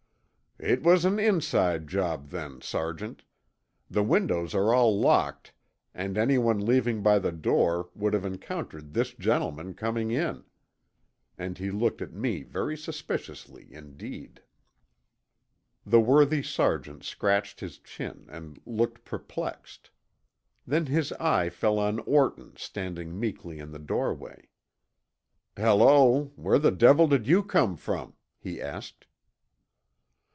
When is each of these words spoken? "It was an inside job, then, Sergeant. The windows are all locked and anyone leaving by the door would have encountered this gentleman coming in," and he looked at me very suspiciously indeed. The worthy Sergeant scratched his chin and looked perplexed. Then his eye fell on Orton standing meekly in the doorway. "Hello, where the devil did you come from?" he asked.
"It 0.63 0.83
was 0.83 1.05
an 1.05 1.17
inside 1.17 1.87
job, 1.87 2.29
then, 2.29 2.61
Sergeant. 2.61 3.23
The 3.89 4.03
windows 4.03 4.53
are 4.53 4.71
all 4.75 4.95
locked 4.99 5.53
and 5.91 6.19
anyone 6.19 6.63
leaving 6.63 7.01
by 7.01 7.17
the 7.17 7.31
door 7.31 7.89
would 7.95 8.13
have 8.13 8.25
encountered 8.25 8.93
this 8.93 9.11
gentleman 9.15 9.73
coming 9.73 10.11
in," 10.11 10.43
and 11.35 11.57
he 11.57 11.71
looked 11.71 11.99
at 11.99 12.13
me 12.13 12.43
very 12.43 12.77
suspiciously 12.77 13.69
indeed. 13.73 14.43
The 15.83 15.99
worthy 15.99 16.43
Sergeant 16.43 17.03
scratched 17.05 17.59
his 17.61 17.79
chin 17.79 18.27
and 18.29 18.61
looked 18.63 19.03
perplexed. 19.03 19.89
Then 20.67 20.85
his 20.85 21.11
eye 21.13 21.49
fell 21.49 21.79
on 21.79 21.97
Orton 22.01 22.53
standing 22.55 23.19
meekly 23.19 23.57
in 23.57 23.71
the 23.71 23.79
doorway. 23.79 24.47
"Hello, 25.55 26.25
where 26.35 26.59
the 26.59 26.69
devil 26.71 27.07
did 27.07 27.25
you 27.25 27.41
come 27.41 27.75
from?" 27.75 28.13
he 28.37 28.61
asked. 28.61 29.07